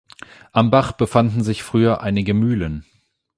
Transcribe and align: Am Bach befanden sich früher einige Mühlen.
Am 0.51 0.71
Bach 0.71 0.93
befanden 0.93 1.43
sich 1.43 1.61
früher 1.61 2.01
einige 2.01 2.33
Mühlen. 2.33 2.85